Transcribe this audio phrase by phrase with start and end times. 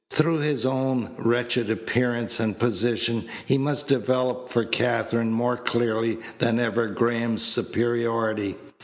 [0.09, 6.59] Through his own wretched appearance and position he must develop for Katherine more clearly than
[6.59, 8.55] ever Graham's superiority.